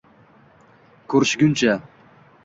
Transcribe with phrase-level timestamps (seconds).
[1.13, 1.75] Ко’rishguncha!